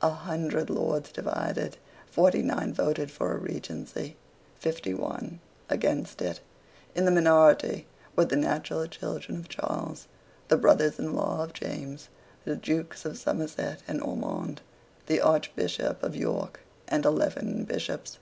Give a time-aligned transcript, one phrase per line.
[0.00, 1.76] A hundred Lords divided.
[2.06, 4.14] Forty nine voted for a Regency,
[4.56, 6.38] fifty one against it.
[6.94, 10.06] In the minority were the natural children of Charles,
[10.46, 12.10] the brothers in law of James,
[12.44, 14.60] the Dukes of Somerset and Ormond,
[15.06, 18.20] the Archbishop of York and eleven Bishops.